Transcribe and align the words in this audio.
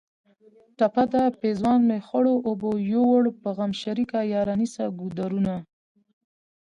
ټپه 0.77 1.03
ده: 1.13 1.23
پېزوان 1.41 1.79
مې 1.87 1.97
خړو 2.07 2.35
اوبو 2.47 2.71
یوړ 2.93 3.23
په 3.41 3.49
غم 3.57 3.71
شریکه 3.81 4.19
یاره 4.33 4.55
نیسه 4.61 4.83
ګودرونه 4.99 5.55